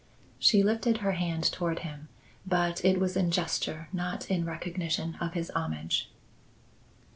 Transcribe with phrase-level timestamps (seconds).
[0.39, 2.09] She lifted her hand toward him,
[2.43, 6.09] but it was in gesture, not in recognition of his homage.